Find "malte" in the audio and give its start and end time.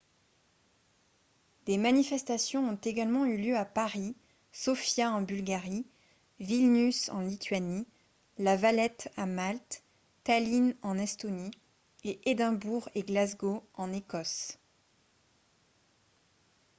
9.27-9.83